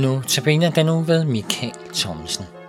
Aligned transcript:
Nu 0.00 0.22
tabiner 0.26 0.70
den 0.70 0.86
nu 0.86 1.00
ved 1.00 1.24
Michael 1.24 1.72
Thomsen. 1.94 2.59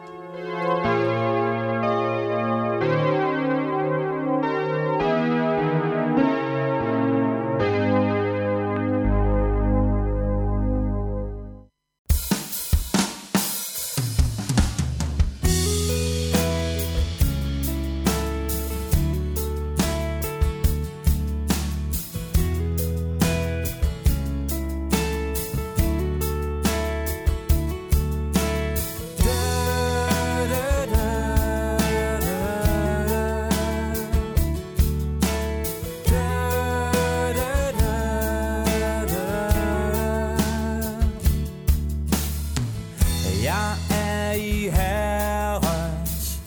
Er 43.90 44.31
i 44.31 44.70
Herrens 44.70 46.40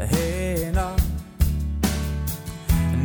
hænder. 0.00 0.98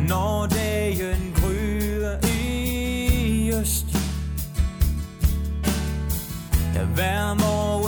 Når 0.08 0.46
dagen 0.46 1.34
gryder 1.36 2.18
i 2.26 3.52
øst 3.60 3.86
Hver 6.94 7.34
morgen 7.34 7.83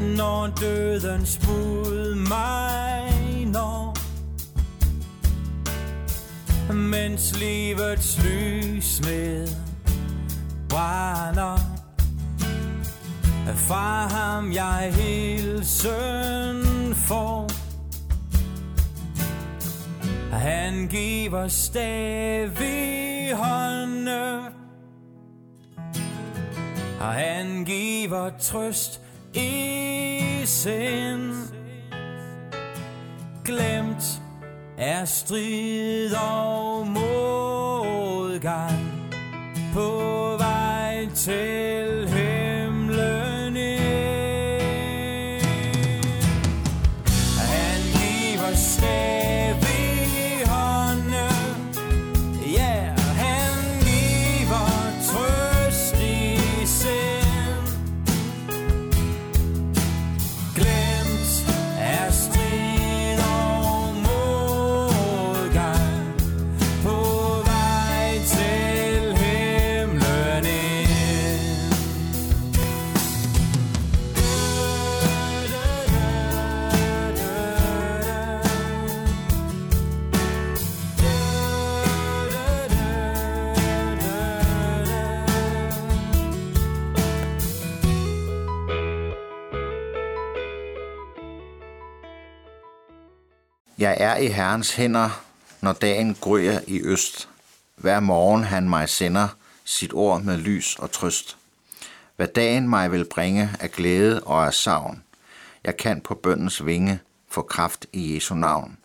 Når 0.00 0.46
døden 0.60 1.26
spud 1.26 2.14
mig 2.14 3.46
når 3.46 3.96
Mens 6.72 7.38
livets 7.38 8.24
lys 8.24 9.00
med 9.00 9.48
brænder. 10.68 11.58
Fra 13.54 14.06
ham 14.06 14.52
jeg 14.52 14.92
hilsen 14.94 16.94
får. 16.94 17.50
Han 20.32 20.88
giver 20.88 21.48
stadig 21.48 23.34
hånden 23.34 24.08
Og 27.00 27.12
han 27.12 27.64
giver 27.64 28.30
trøst 28.38 29.00
i 29.34 29.81
sind. 30.46 31.52
Glemt 33.44 34.22
er 34.78 35.04
strid 35.04 36.14
og 36.14 36.86
modgang 36.86 38.22
På 39.74 40.36
vej 40.38 41.08
til 41.14 41.61
Jeg 93.82 93.96
er 94.00 94.16
i 94.16 94.26
Herrens 94.26 94.74
hænder, 94.74 95.24
når 95.60 95.72
dagen 95.72 96.16
gryer 96.20 96.60
i 96.66 96.80
øst. 96.82 97.28
Hver 97.76 98.00
morgen 98.00 98.44
han 98.44 98.68
mig 98.68 98.88
sender 98.88 99.28
sit 99.64 99.92
ord 99.94 100.22
med 100.22 100.36
lys 100.36 100.76
og 100.78 100.92
trøst. 100.92 101.36
Hvad 102.16 102.26
dagen 102.26 102.68
mig 102.68 102.92
vil 102.92 103.04
bringe 103.04 103.50
af 103.60 103.70
glæde 103.70 104.22
og 104.22 104.46
af 104.46 104.54
savn. 104.54 105.02
Jeg 105.64 105.76
kan 105.76 106.00
på 106.00 106.14
bøndens 106.14 106.66
vinge 106.66 107.00
få 107.28 107.42
kraft 107.42 107.86
i 107.92 108.14
Jesu 108.14 108.34
navn. 108.34 108.78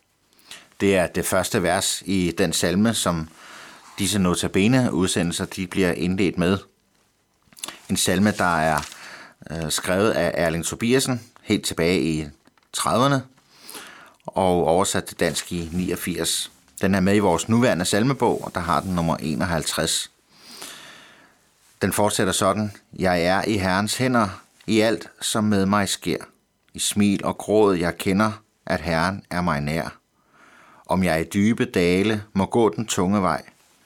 Det 0.82 0.98
er 0.98 1.08
det 1.08 1.26
første 1.26 1.64
vers 1.64 2.04
i 2.06 2.34
den 2.38 2.54
salme, 2.54 2.94
som 2.94 3.30
disse 4.00 4.20
notabene 4.20 4.94
udsendelser 4.94 5.46
de 5.46 5.68
bliver 5.68 5.92
indledt 5.92 6.38
med. 6.38 6.58
En 7.90 7.98
salme, 7.98 8.32
der 8.32 8.58
er 8.60 8.80
øh, 9.52 9.72
skrevet 9.72 10.12
af 10.12 10.32
Erling 10.34 10.66
Tobiasen 10.66 11.22
helt 11.42 11.66
tilbage 11.66 12.02
i 12.02 12.26
30'erne 12.78 13.37
og 14.28 14.68
oversat 14.68 15.06
til 15.06 15.20
dansk 15.20 15.52
i 15.52 15.70
89. 15.74 16.52
Den 16.82 16.96
er 16.96 17.00
med 17.00 17.16
i 17.16 17.20
vores 17.20 17.50
nuværende 17.50 17.86
salmebog, 17.86 18.44
og 18.44 18.56
der 18.56 18.62
har 18.62 18.82
den 18.82 18.96
nummer 18.96 19.16
51. 19.16 20.12
Den 21.82 21.94
fortsætter 21.94 22.34
sådan. 22.34 22.72
Jeg 23.00 23.24
er 23.24 23.44
i 23.48 23.58
Herrens 23.58 23.98
hænder 23.98 24.44
i 24.68 24.80
alt, 24.80 25.10
som 25.22 25.44
med 25.44 25.66
mig 25.66 25.90
sker. 25.90 26.18
I 26.74 26.80
smil 26.80 27.26
og 27.26 27.38
gråd 27.38 27.76
jeg 27.76 27.98
kender, 27.98 28.32
at 28.66 28.82
Herren 28.82 29.24
er 29.30 29.42
mig 29.42 29.62
nær. 29.62 29.98
Om 30.86 31.04
jeg 31.04 31.22
i 31.22 31.30
dybe 31.34 31.66
dale 31.66 32.24
må 32.34 32.46
gå 32.46 32.70
den 32.76 32.86
tunge 32.86 33.22
vej, 33.22 33.44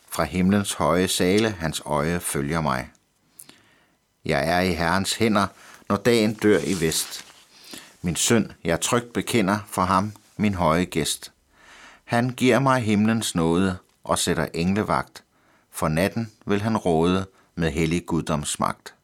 fra 0.10 0.24
himlens 0.24 0.74
høje 0.74 1.08
sale 1.08 1.50
hans 1.50 1.82
øje 1.86 2.20
følger 2.20 2.62
mig. 2.62 2.90
Jeg 4.26 4.48
er 4.48 4.60
i 4.60 4.74
Herrens 4.74 5.14
hænder, 5.14 5.48
når 5.90 5.96
dagen 5.96 6.34
dør 6.34 6.60
i 6.60 6.82
vest. 6.82 7.26
Min 8.02 8.16
synd 8.16 8.50
jeg 8.64 8.82
trygt 8.82 9.14
bekender 9.14 9.60
for 9.68 9.82
ham, 9.82 10.14
min 10.42 10.54
høje 10.54 10.86
gæst. 10.86 11.32
Han 12.04 12.30
giver 12.30 12.60
mig 12.60 12.82
himlens 12.82 13.36
nåde 13.36 13.78
og 14.04 14.20
sætter 14.20 14.48
englevagt. 14.54 15.24
For 15.72 15.88
natten 15.88 16.32
vil 16.46 16.62
han 16.62 16.78
råde 16.78 17.26
med 17.56 17.72
hellig 17.72 18.06
guddomsmagt. 18.06 18.96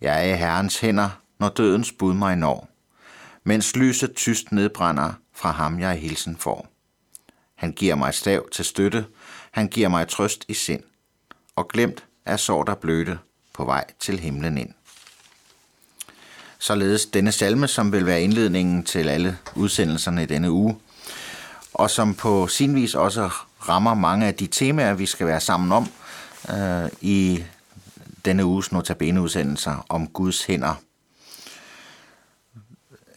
Jeg 0.00 0.28
er 0.28 0.34
i 0.34 0.36
Herrens 0.36 0.80
hænder, 0.80 1.20
når 1.38 1.48
dødens 1.48 1.92
bud 1.92 2.14
mig 2.14 2.36
når, 2.36 2.68
mens 3.44 3.76
lyset 3.76 4.14
tyst 4.14 4.52
nedbrænder 4.52 5.12
fra 5.32 5.50
ham 5.50 5.80
jeg 5.80 5.94
hilsen 5.94 6.36
får. 6.36 6.68
Han 7.54 7.72
giver 7.72 7.94
mig 7.94 8.14
stav 8.14 8.48
til 8.52 8.64
støtte, 8.64 9.06
han 9.50 9.68
giver 9.68 9.88
mig 9.88 10.08
trøst 10.08 10.44
i 10.48 10.54
sind, 10.54 10.82
og 11.56 11.68
glemt 11.68 12.04
er 12.24 12.36
sår 12.36 12.62
der 12.64 12.74
blødte 12.74 13.18
på 13.52 13.64
vej 13.64 13.84
til 14.00 14.20
himlen 14.20 14.58
ind. 14.58 14.74
Således 16.64 17.06
denne 17.06 17.32
salme, 17.32 17.68
som 17.68 17.92
vil 17.92 18.06
være 18.06 18.22
indledningen 18.22 18.84
til 18.84 19.08
alle 19.08 19.38
udsendelserne 19.54 20.22
i 20.22 20.26
denne 20.26 20.50
uge, 20.50 20.76
og 21.74 21.90
som 21.90 22.14
på 22.14 22.46
sin 22.46 22.74
vis 22.74 22.94
også 22.94 23.30
rammer 23.68 23.94
mange 23.94 24.26
af 24.26 24.34
de 24.34 24.46
temaer, 24.46 24.94
vi 24.94 25.06
skal 25.06 25.26
være 25.26 25.40
sammen 25.40 25.72
om 25.72 25.88
øh, 26.50 26.90
i 27.00 27.44
denne 28.24 28.44
uges 28.44 28.72
notabene-udsendelser 28.72 29.86
om 29.88 30.06
Guds 30.06 30.44
hænder. 30.44 30.74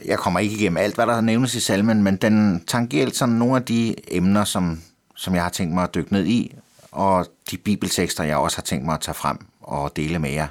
Jeg 0.06 0.20
kommer 0.20 0.40
ikke 0.40 0.56
igennem 0.56 0.78
alt, 0.78 0.96
hvad 0.96 1.08
der 1.08 1.22
nævnes 1.22 1.56
i 1.56 1.60
salmen, 1.60 2.04
men 2.04 2.16
den 2.16 2.66
tangerer 2.66 3.10
sådan 3.14 3.36
nogle 3.36 3.56
af 3.56 3.64
de 3.64 3.96
emner, 4.08 4.44
som, 4.44 4.82
som 5.16 5.36
jeg 5.36 5.44
har 5.44 5.50
tænkt 5.50 5.74
mig 5.74 5.84
at 5.84 5.96
dykke 5.96 6.14
ned 6.14 6.26
i, 6.26 6.56
og 6.92 7.28
de 7.52 7.58
bibeltekster, 7.58 8.24
jeg 8.24 8.38
også 8.38 8.58
har 8.58 8.64
tænkt 8.64 8.86
mig 8.86 8.94
at 8.94 9.02
tage 9.02 9.16
frem 9.16 9.38
og 9.62 9.96
dele 9.96 10.20
med 10.20 10.30
jer. 10.30 10.48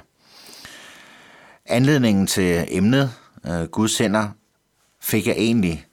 Anledningen 1.69 2.27
til 2.27 2.65
emnet, 2.67 3.11
øh, 3.45 3.63
Guds 3.63 3.97
hænder, 3.97 4.29
fik 5.01 5.27
jeg 5.27 5.35
egentlig 5.37 5.85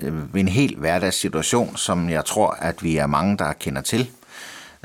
øh, 0.00 0.12
en 0.34 0.48
helt 0.48 0.78
hverdagssituation, 0.78 1.76
som 1.76 2.10
jeg 2.10 2.24
tror, 2.24 2.50
at 2.50 2.82
vi 2.82 2.96
er 2.96 3.06
mange, 3.06 3.38
der 3.38 3.52
kender 3.52 3.82
til. 3.82 4.10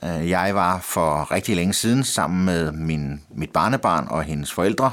Øh, 0.03 0.29
jeg 0.29 0.55
var 0.55 0.79
for 0.79 1.31
rigtig 1.31 1.55
længe 1.55 1.73
siden 1.73 2.03
sammen 2.03 2.45
med 2.45 2.71
min, 2.71 3.21
mit 3.35 3.49
barnebarn 3.49 4.07
og 4.09 4.23
hendes 4.23 4.53
forældre 4.53 4.91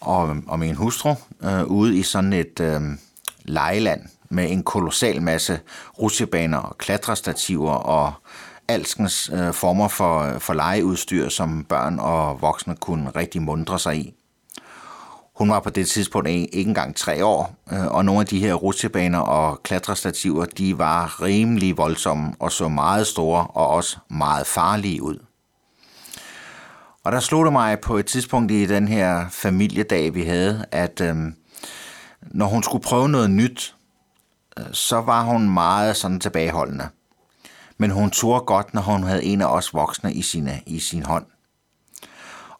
og, 0.00 0.36
og 0.46 0.58
min 0.58 0.74
hustru 0.74 1.14
øh, 1.42 1.64
ude 1.64 1.98
i 1.98 2.02
sådan 2.02 2.32
et 2.32 2.60
øh, 2.60 2.80
lejeland 3.44 4.02
med 4.28 4.50
en 4.50 4.62
kolossal 4.62 5.22
masse 5.22 5.60
rutsjebaner 5.98 6.58
og 6.58 6.78
klatrestativer 6.78 7.72
og 7.72 8.12
alskens 8.68 9.30
øh, 9.32 9.52
former 9.52 9.88
for, 9.88 10.20
øh, 10.20 10.40
for 10.40 10.54
legeudstyr, 10.54 11.28
som 11.28 11.64
børn 11.64 11.98
og 11.98 12.42
voksne 12.42 12.76
kunne 12.76 13.10
rigtig 13.10 13.42
mundre 13.42 13.78
sig 13.78 13.96
i. 13.96 14.14
Hun 15.36 15.50
var 15.50 15.60
på 15.60 15.70
det 15.70 15.88
tidspunkt 15.88 16.28
ikke 16.28 16.48
engang 16.52 16.96
tre 16.96 17.24
år, 17.24 17.54
øh, 17.72 17.86
og 17.86 18.04
nogle 18.04 18.20
af 18.20 18.26
de 18.26 18.38
her 18.38 18.54
rutsjebaner 18.54 19.18
og 19.18 19.62
klatrestativer, 19.62 20.44
de 20.44 20.78
var 20.78 21.22
rimelig 21.22 21.76
voldsomme 21.76 22.32
og 22.38 22.52
så 22.52 22.68
meget 22.68 23.06
store 23.06 23.46
og 23.46 23.68
også 23.68 23.96
meget 24.10 24.46
farlige 24.46 25.02
ud. 25.02 25.18
Og 27.04 27.12
der 27.12 27.20
slog 27.20 27.44
det 27.44 27.52
mig 27.52 27.80
på 27.80 27.96
et 27.96 28.06
tidspunkt 28.06 28.52
i 28.52 28.66
den 28.66 28.88
her 28.88 29.26
familiedag, 29.30 30.14
vi 30.14 30.22
havde, 30.22 30.64
at 30.70 31.00
øh, 31.00 31.16
når 32.22 32.46
hun 32.46 32.62
skulle 32.62 32.84
prøve 32.84 33.08
noget 33.08 33.30
nyt, 33.30 33.74
øh, 34.58 34.64
så 34.72 35.00
var 35.00 35.22
hun 35.22 35.50
meget 35.50 35.96
sådan 35.96 36.20
tilbageholdende. 36.20 36.88
Men 37.78 37.90
hun 37.90 38.10
tog 38.10 38.46
godt, 38.46 38.74
når 38.74 38.82
hun 38.82 39.02
havde 39.02 39.24
en 39.24 39.40
af 39.40 39.46
os 39.46 39.74
voksne 39.74 40.12
i, 40.12 40.22
sine, 40.22 40.60
i 40.66 40.78
sin 40.78 41.02
hånd. 41.02 41.26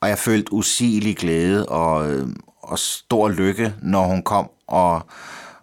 Og 0.01 0.09
jeg 0.09 0.19
følte 0.19 0.53
usigelig 0.53 1.17
glæde 1.17 1.67
og, 1.67 2.11
øh, 2.11 2.29
og 2.63 2.79
stor 2.79 3.29
lykke, 3.29 3.75
når 3.83 4.07
hun 4.07 4.23
kom 4.23 4.51
og, 4.67 5.03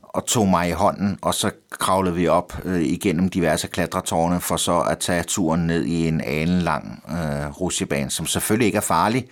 og 0.04 0.26
tog 0.26 0.48
mig 0.48 0.70
i 0.70 0.72
hånden, 0.72 1.20
og 1.22 1.34
så 1.34 1.52
kravlede 1.72 2.16
vi 2.16 2.28
op 2.28 2.58
øh, 2.64 2.82
igennem 2.82 3.30
diverse 3.30 3.68
klatretårne 3.68 4.42
for 4.42 4.58
så 4.58 4.80
at 4.80 5.00
tage 5.00 5.24
turen 5.24 5.68
ned 5.68 5.86
i 5.86 6.08
en 6.08 6.22
alenlang 6.22 7.04
øh, 7.10 7.62
rutsjebane, 7.62 8.10
som 8.10 8.26
selvfølgelig 8.26 8.66
ikke 8.66 8.78
er 8.78 8.82
farlig, 8.82 9.28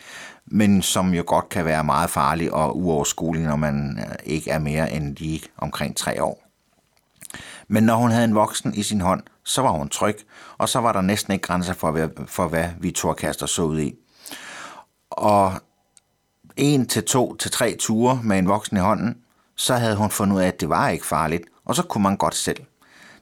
men 0.46 0.82
som 0.82 1.14
jo 1.14 1.24
godt 1.28 1.50
kan 1.50 1.66
være 1.66 1.84
meget 1.84 2.10
farlig 2.10 2.54
og 2.54 2.78
uoverskuelig, 2.78 3.44
når 3.44 3.56
man 3.56 4.00
øh, 4.00 4.16
ikke 4.24 4.52
er 4.52 4.60
mere 4.60 4.92
end 4.92 5.16
lige 5.16 5.42
omkring 5.58 5.96
tre 5.96 6.24
år. 6.24 6.44
Men 7.68 7.84
når 7.84 7.96
hun 7.96 8.12
havde 8.12 8.26
en 8.26 8.36
voksen 8.36 8.74
i 8.74 8.84
sin 8.84 9.02
hånd, 9.02 9.24
så 9.50 9.62
var 9.62 9.72
hun 9.72 9.90
tryg, 9.90 10.18
og 10.58 10.70
så 10.70 10.80
var 10.80 10.92
der 10.92 11.02
næsten 11.02 11.34
ikke 11.34 11.48
grænser 11.48 11.74
for, 11.74 11.92
hvad, 11.92 12.10
for 12.28 12.48
hvad 12.48 12.70
vi 12.80 12.92
turkaster 12.92 13.46
så 13.46 13.62
ud 13.62 13.80
i. 13.80 13.94
Og 15.10 15.54
en 16.58 16.88
til 16.88 17.04
to 17.04 17.36
til 17.36 17.52
tre 17.52 17.76
ture 17.80 18.20
med 18.24 18.40
en 18.40 18.48
voksen 18.48 18.78
i 18.78 18.80
hånden, 18.80 19.18
så 19.56 19.74
havde 19.74 19.96
hun 19.96 20.10
fundet 20.10 20.36
ud 20.36 20.42
af, 20.42 20.48
at 20.48 20.60
det 20.60 20.70
var 20.70 20.90
ikke 20.90 21.06
farligt, 21.06 21.44
og 21.66 21.76
så 21.76 21.84
kunne 21.84 22.04
man 22.04 22.18
godt 22.18 22.36
selv. 22.36 22.58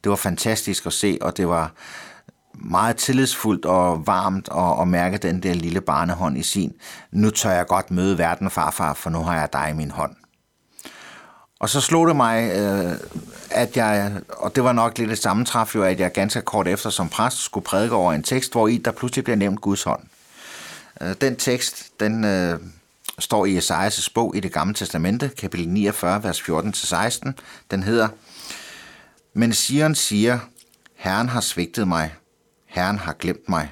Det 0.03 0.09
var 0.09 0.15
fantastisk 0.15 0.85
at 0.85 0.94
se, 0.94 1.18
og 1.21 1.38
det 1.38 1.47
var 1.47 1.71
meget 2.53 2.95
tillidsfuldt 2.95 3.65
og 3.65 4.07
varmt 4.07 4.50
at, 4.51 4.81
at 4.81 4.88
mærke 4.88 5.18
den 5.18 5.44
der 5.44 5.53
lille 5.53 5.81
barnehånd 5.81 6.38
i 6.38 6.44
sin. 6.44 6.74
Nu 7.12 7.29
tør 7.29 7.51
jeg 7.51 7.68
godt 7.68 7.91
møde 7.91 8.17
verden, 8.17 8.50
farfar, 8.50 8.93
for 8.93 9.10
nu 9.10 9.19
har 9.19 9.39
jeg 9.39 9.53
dig 9.53 9.69
i 9.69 9.74
min 9.74 9.91
hånd. 9.91 10.15
Og 11.59 11.69
så 11.69 11.81
slog 11.81 12.07
det 12.07 12.15
mig, 12.15 12.51
øh, 12.51 12.91
at 13.51 13.77
jeg, 13.77 14.21
og 14.29 14.55
det 14.55 14.63
var 14.63 14.73
nok 14.73 14.97
lidt 14.97 15.11
et 15.11 15.17
sammentræf 15.17 15.75
jo, 15.75 15.83
at 15.83 15.99
jeg 15.99 16.11
ganske 16.11 16.41
kort 16.41 16.67
efter 16.67 16.89
som 16.89 17.09
præst 17.09 17.37
skulle 17.37 17.63
prædike 17.63 17.95
over 17.95 18.13
en 18.13 18.23
tekst, 18.23 18.51
hvor 18.51 18.67
i 18.67 18.77
der 18.77 18.91
pludselig 18.91 19.23
bliver 19.23 19.37
nævnt 19.37 19.61
Guds 19.61 19.83
hånd. 19.83 20.03
Øh, 21.01 21.15
den 21.21 21.35
tekst, 21.35 21.99
den 21.99 22.23
øh, 22.23 22.59
står 23.19 23.45
i 23.45 23.57
Esajas' 23.57 24.11
bog 24.13 24.35
i 24.35 24.39
det 24.39 24.53
gamle 24.53 24.73
testamente, 24.73 25.29
kapitel 25.37 25.69
49, 25.69 26.23
vers 26.23 26.41
14-16. 26.41 27.31
Den 27.71 27.83
hedder, 27.83 28.07
Men 29.33 29.53
Sion 29.53 29.95
siger, 29.95 30.39
Herren 30.95 31.29
har 31.29 31.41
svigtet 31.41 31.87
mig, 31.87 32.13
Herren 32.65 32.97
har 32.97 33.13
glemt 33.13 33.49
mig. 33.49 33.71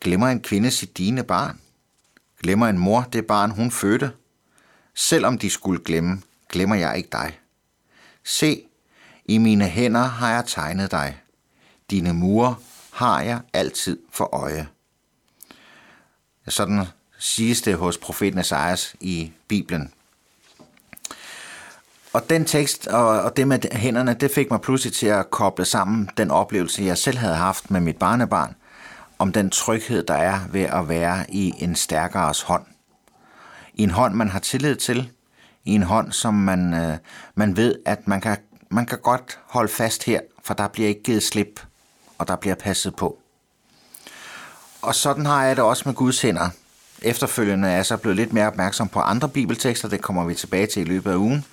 Glemmer 0.00 0.28
en 0.28 0.40
kvinde 0.40 0.70
sit 0.70 0.98
dine 0.98 1.22
barn? 1.22 1.60
Glemmer 2.42 2.68
en 2.68 2.78
mor 2.78 3.06
det 3.12 3.26
barn, 3.26 3.50
hun 3.50 3.70
fødte? 3.70 4.10
Selvom 4.96 5.38
de 5.38 5.50
skulle 5.50 5.84
glemme, 5.84 6.22
glemmer 6.48 6.76
jeg 6.76 6.96
ikke 6.96 7.08
dig. 7.12 7.38
Se, 8.24 8.62
i 9.24 9.38
mine 9.38 9.68
hænder 9.68 10.04
har 10.04 10.32
jeg 10.32 10.44
tegnet 10.46 10.90
dig. 10.90 11.20
Dine 11.90 12.14
mure 12.14 12.54
har 12.92 13.20
jeg 13.20 13.40
altid 13.52 13.98
for 14.12 14.34
øje. 14.34 14.68
Sådan 16.48 16.84
siges 17.18 17.62
det 17.62 17.76
hos 17.76 17.98
profeten 17.98 18.38
Esajas 18.38 18.96
i 19.00 19.32
Bibelen. 19.48 19.92
Og 22.12 22.30
den 22.30 22.44
tekst 22.44 22.86
og 22.86 23.36
det 23.36 23.48
med 23.48 23.58
hænderne, 23.72 24.14
det 24.14 24.30
fik 24.30 24.50
mig 24.50 24.60
pludselig 24.60 24.94
til 24.94 25.06
at 25.06 25.30
koble 25.30 25.64
sammen 25.64 26.10
den 26.16 26.30
oplevelse, 26.30 26.82
jeg 26.82 26.98
selv 26.98 27.18
havde 27.18 27.34
haft 27.34 27.70
med 27.70 27.80
mit 27.80 27.96
barnebarn, 27.96 28.54
om 29.18 29.32
den 29.32 29.50
tryghed, 29.50 30.02
der 30.02 30.14
er 30.14 30.40
ved 30.50 30.62
at 30.62 30.88
være 30.88 31.26
i 31.28 31.52
en 31.58 31.76
stærkeres 31.76 32.42
hånd. 32.42 32.66
I 33.76 33.82
en 33.82 33.90
hånd, 33.90 34.14
man 34.14 34.28
har 34.28 34.38
tillid 34.38 34.76
til, 34.76 35.10
i 35.64 35.74
en 35.74 35.82
hånd, 35.82 36.12
som 36.12 36.34
man, 36.34 36.74
øh, 36.74 36.96
man 37.34 37.56
ved, 37.56 37.74
at 37.86 38.08
man 38.08 38.20
kan, 38.20 38.36
man 38.70 38.86
kan 38.86 38.98
godt 38.98 39.38
holde 39.46 39.72
fast 39.72 40.04
her, 40.04 40.20
for 40.44 40.54
der 40.54 40.68
bliver 40.68 40.88
ikke 40.88 41.02
givet 41.02 41.22
slip, 41.22 41.60
og 42.18 42.28
der 42.28 42.36
bliver 42.36 42.54
passet 42.54 42.96
på. 42.96 43.18
Og 44.82 44.94
sådan 44.94 45.26
har 45.26 45.44
jeg 45.44 45.56
det 45.56 45.64
også 45.64 45.82
med 45.86 45.94
Guds 45.94 46.22
hænder. 46.22 46.48
Efterfølgende 47.02 47.68
er 47.68 47.72
jeg 47.72 47.86
så 47.86 47.96
blevet 47.96 48.16
lidt 48.16 48.32
mere 48.32 48.46
opmærksom 48.46 48.88
på 48.88 49.00
andre 49.00 49.28
bibeltekster, 49.28 49.88
det 49.88 50.02
kommer 50.02 50.24
vi 50.24 50.34
tilbage 50.34 50.66
til 50.66 50.82
i 50.82 50.84
løbet 50.84 51.10
af 51.10 51.16
ugen, 51.16 51.44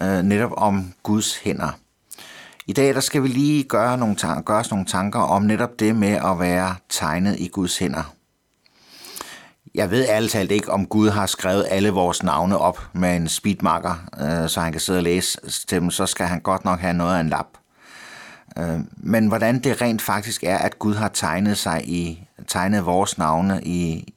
øh, 0.00 0.22
netop 0.22 0.52
om 0.56 0.92
Guds 1.02 1.36
hænder. 1.36 1.70
I 2.66 2.72
dag 2.72 2.94
der 2.94 3.00
skal 3.00 3.22
vi 3.22 3.28
lige 3.28 3.64
gøre, 3.64 3.98
nogle 3.98 4.16
tanker, 4.16 4.42
gøre 4.42 4.58
os 4.58 4.70
nogle 4.70 4.86
tanker 4.86 5.20
om 5.20 5.42
netop 5.42 5.80
det 5.80 5.96
med 5.96 6.12
at 6.12 6.40
være 6.40 6.74
tegnet 6.88 7.36
i 7.40 7.48
Guds 7.48 7.78
hænder. 7.78 8.14
Jeg 9.74 9.90
ved 9.90 10.08
ærligt 10.08 10.32
talt 10.32 10.50
ikke, 10.50 10.72
om 10.72 10.86
Gud 10.86 11.08
har 11.08 11.26
skrevet 11.26 11.66
alle 11.70 11.90
vores 11.90 12.22
navne 12.22 12.58
op 12.58 12.80
med 12.92 13.16
en 13.16 13.28
speedmarker, 13.28 13.94
øh, 14.20 14.48
så 14.48 14.60
han 14.60 14.72
kan 14.72 14.80
sidde 14.80 14.98
og 14.98 15.02
læse 15.02 15.38
dem, 15.70 15.90
så 15.90 16.06
skal 16.06 16.26
han 16.26 16.40
godt 16.40 16.64
nok 16.64 16.80
have 16.80 16.94
noget 16.94 17.16
af 17.16 17.20
en 17.20 17.28
lap. 17.28 17.46
Øh, 18.58 18.78
men 18.96 19.26
hvordan 19.26 19.58
det 19.58 19.82
rent 19.82 20.02
faktisk 20.02 20.44
er, 20.44 20.58
at 20.58 20.78
Gud 20.78 20.94
har 20.94 21.08
tegnet 21.08 21.58
sig 21.58 21.88
i 21.88 22.28
tegnet 22.46 22.86
vores 22.86 23.18
navne 23.18 23.60
i, 23.64 24.14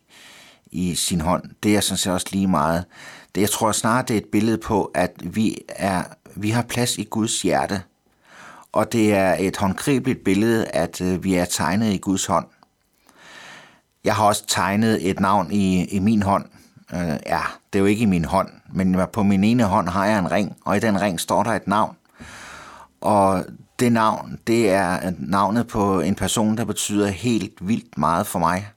i 0.72 0.96
sin 0.96 1.22
hånd, 1.22 1.44
det 1.64 1.76
er 1.76 1.82
sådan 1.82 1.98
set 1.98 2.14
også 2.14 2.28
lige 2.32 2.48
meget. 2.48 2.86
Det, 3.36 3.42
jeg 3.42 3.50
tror 3.50 3.72
snart, 3.72 4.08
det 4.08 4.14
er 4.14 4.18
et 4.18 4.32
billede 4.32 4.58
på, 4.58 4.92
at 4.94 5.12
vi, 5.24 5.58
er, 5.70 6.04
vi 6.36 6.50
har 6.50 6.62
plads 6.62 6.98
i 6.98 7.04
Guds 7.04 7.42
hjerte. 7.42 7.82
Og 8.72 8.92
det 8.92 9.14
er 9.14 9.36
et 9.40 9.58
håndgribeligt 9.58 10.24
billede, 10.24 10.68
at 10.68 11.02
øh, 11.02 11.24
vi 11.24 11.36
er 11.36 11.46
tegnet 11.46 11.94
i 11.94 11.98
Guds 11.98 12.26
hånd. 12.26 12.46
Jeg 14.04 14.16
har 14.16 14.26
også 14.26 14.44
tegnet 14.48 15.10
et 15.10 15.20
navn 15.20 15.52
i, 15.52 15.86
i 15.86 16.00
min 16.00 16.22
hånd. 16.22 16.46
Øh, 16.94 17.20
ja, 17.26 17.42
det 17.74 17.80
er 17.80 17.80
jo 17.80 17.86
ikke 17.86 18.02
i 18.02 18.06
min 18.06 18.26
hånd, 18.26 18.50
men 18.74 18.98
på 19.14 19.24
min 19.24 19.44
ene 19.44 19.64
hånd 19.64 19.90
har 19.90 20.06
jeg 20.06 20.20
en 20.20 20.32
ring, 20.32 20.56
og 20.66 20.78
i 20.78 20.80
den 20.80 21.02
ring 21.02 21.20
står 21.20 21.44
der 21.44 21.52
et 21.52 21.68
navn. 21.68 21.96
Og 23.02 23.46
det 23.80 23.92
navn, 23.92 24.40
det 24.48 24.70
er 24.70 25.12
navnet 25.20 25.68
på 25.68 26.00
en 26.00 26.16
person, 26.16 26.58
der 26.58 26.66
betyder 26.66 27.08
helt 27.08 27.68
vildt 27.68 27.98
meget 27.98 28.28
for 28.28 28.40
mig. 28.40 28.68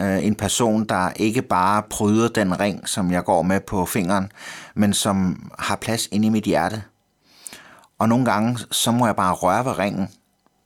Uh, 0.00 0.26
en 0.26 0.34
person, 0.34 0.84
der 0.84 1.10
ikke 1.16 1.42
bare 1.42 1.82
pryder 1.90 2.28
den 2.28 2.60
ring, 2.60 2.88
som 2.88 3.10
jeg 3.10 3.24
går 3.24 3.42
med 3.42 3.60
på 3.60 3.86
fingeren, 3.86 4.32
men 4.74 4.92
som 4.94 5.50
har 5.58 5.76
plads 5.76 6.08
inde 6.12 6.26
i 6.26 6.30
mit 6.30 6.44
hjerte. 6.44 6.82
Og 7.98 8.08
nogle 8.08 8.24
gange, 8.24 8.58
så 8.70 8.90
må 8.90 9.06
jeg 9.06 9.16
bare 9.16 9.34
røre 9.34 9.64
ved 9.64 9.78
ringen, 9.78 10.08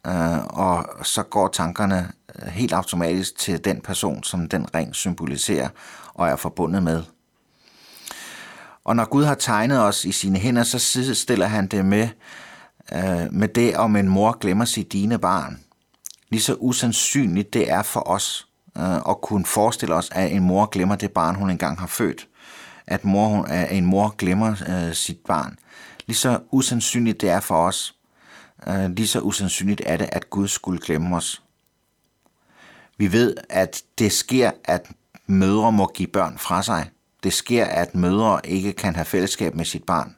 øh, 0.06 0.44
og 0.44 1.04
så 1.04 1.22
går 1.22 1.48
tankerne 1.48 2.12
øh, 2.42 2.48
helt 2.48 2.72
automatisk 2.72 3.38
til 3.38 3.64
den 3.64 3.80
person, 3.80 4.22
som 4.22 4.48
den 4.48 4.74
ring 4.74 4.94
symboliserer 4.94 5.68
og 6.14 6.28
er 6.28 6.36
forbundet 6.36 6.82
med. 6.82 7.02
Og 8.84 8.96
når 8.96 9.04
Gud 9.04 9.24
har 9.24 9.34
tegnet 9.34 9.80
os 9.80 10.04
i 10.04 10.12
sine 10.12 10.38
hænder, 10.38 10.62
så 10.62 10.78
stiller 11.14 11.46
han 11.46 11.66
det 11.66 11.84
med, 11.84 12.08
øh, 12.92 13.32
med 13.32 13.48
det, 13.48 13.76
om 13.76 13.96
en 13.96 14.08
mor 14.08 14.38
glemmer 14.38 14.64
sit 14.64 14.92
dine 14.92 15.18
barn. 15.18 15.60
Lige 16.30 16.42
så 16.42 16.54
usandsynligt 16.54 17.52
det 17.52 17.70
er 17.70 17.82
for 17.82 18.08
os 18.08 18.48
øh, 18.78 18.96
at 18.96 19.20
kunne 19.22 19.44
forestille 19.44 19.94
os, 19.94 20.10
at 20.12 20.32
en 20.32 20.42
mor 20.42 20.66
glemmer 20.66 20.96
det 20.96 21.10
barn, 21.10 21.34
hun 21.34 21.50
engang 21.50 21.78
har 21.78 21.86
født. 21.86 22.28
At, 22.86 23.04
mor, 23.04 23.42
at 23.42 23.76
en 23.76 23.84
mor 23.84 24.14
glemmer 24.18 24.56
øh, 24.68 24.94
sit 24.94 25.18
barn. 25.26 25.56
Lige 26.06 26.16
så 26.16 26.40
usandsynligt 26.50 27.20
det 27.20 27.30
er 27.30 27.40
for 27.40 27.66
os, 27.66 27.94
Øh, 28.66 28.90
lige 28.90 29.06
så 29.06 29.20
usandsynligt 29.20 29.82
er 29.86 29.96
det, 29.96 30.08
at 30.12 30.30
Gud 30.30 30.48
skulle 30.48 30.80
glemme 30.80 31.16
os. 31.16 31.42
Vi 32.96 33.12
ved, 33.12 33.36
at 33.48 33.82
det 33.98 34.12
sker, 34.12 34.50
at 34.64 34.90
mødre 35.26 35.72
må 35.72 35.86
give 35.94 36.08
børn 36.08 36.38
fra 36.38 36.62
sig. 36.62 36.90
Det 37.22 37.32
sker, 37.32 37.64
at 37.64 37.94
mødre 37.94 38.40
ikke 38.44 38.72
kan 38.72 38.94
have 38.94 39.04
fællesskab 39.04 39.54
med 39.54 39.64
sit 39.64 39.84
barn. 39.84 40.16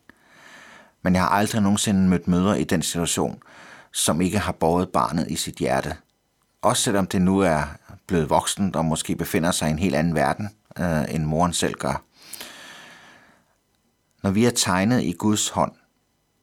Men 1.02 1.14
jeg 1.14 1.22
har 1.22 1.28
aldrig 1.28 1.62
nogensinde 1.62 2.08
mødt 2.08 2.28
mødre 2.28 2.60
i 2.60 2.64
den 2.64 2.82
situation, 2.82 3.42
som 3.92 4.20
ikke 4.20 4.38
har 4.38 4.52
båret 4.52 4.88
barnet 4.88 5.30
i 5.30 5.36
sit 5.36 5.56
hjerte. 5.56 5.96
Også 6.62 6.82
selvom 6.82 7.06
det 7.06 7.22
nu 7.22 7.38
er 7.38 7.62
blevet 8.06 8.30
voksen 8.30 8.76
og 8.76 8.84
måske 8.84 9.16
befinder 9.16 9.50
sig 9.50 9.68
i 9.68 9.70
en 9.70 9.78
helt 9.78 9.94
anden 9.94 10.14
verden, 10.14 10.48
øh, 10.78 11.14
end 11.14 11.24
moren 11.24 11.52
selv 11.52 11.74
gør. 11.74 12.02
Når 14.22 14.30
vi 14.30 14.44
er 14.44 14.50
tegnet 14.50 15.02
i 15.02 15.12
Guds 15.12 15.48
hånd, 15.48 15.72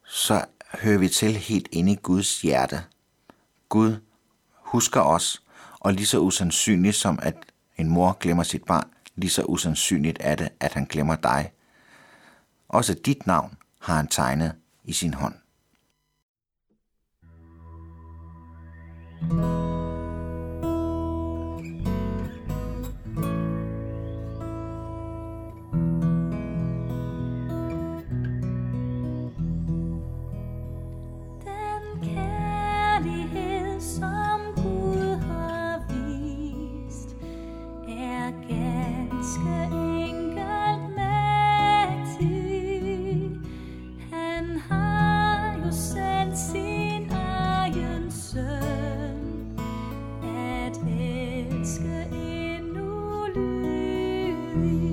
så 0.06 0.46
hører 0.80 0.98
vi 0.98 1.10
til 1.10 1.36
helt 1.36 1.68
inde 1.72 1.92
i 1.92 2.00
Guds 2.04 2.42
hjerte. 2.42 2.84
Gud 3.70 3.96
husker 4.54 5.02
os, 5.02 5.44
og 5.80 5.94
lige 5.94 6.06
så 6.06 6.20
usandsynligt 6.20 6.96
som 6.96 7.20
at 7.22 7.36
en 7.78 7.90
mor 7.90 8.18
glemmer 8.20 8.44
sit 8.44 8.64
barn, 8.64 8.90
lige 9.16 9.30
så 9.30 9.44
usandsynligt 9.44 10.18
er 10.22 10.36
det, 10.36 10.50
at 10.60 10.74
han 10.74 10.86
glemmer 10.86 11.16
dig. 11.16 11.52
Også 12.70 12.94
dit 12.94 13.28
navn 13.28 13.58
har 13.80 13.96
han 13.96 14.08
tegnet 14.08 14.56
i 14.84 14.94
sin 14.94 15.14
hånd. 15.14 15.36
Den 19.22 19.61
You. 54.54 54.91